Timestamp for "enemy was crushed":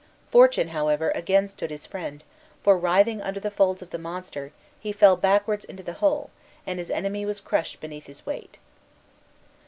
6.89-7.79